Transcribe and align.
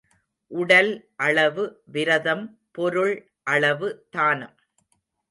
உடல் 0.51 0.89
அளவு 1.15 1.63
விரதம் 1.85 2.41
பொருள் 2.71 3.13
அளவு 3.43 3.89
தானம். 4.09 4.55